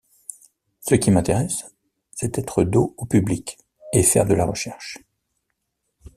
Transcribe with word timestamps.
Ce 0.79 0.95
qui 0.95 1.11
m'intéresse, 1.11 1.63
c'est 2.09 2.39
être 2.39 2.63
dos 2.63 2.95
au 2.97 3.05
public 3.05 3.59
et 3.93 4.01
faire 4.01 4.25
de 4.25 4.33
la 4.33 4.45
recherche. 4.47 4.97